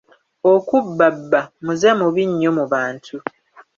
[0.53, 3.15] Okubbabba muze mubi nnyo mu bantu.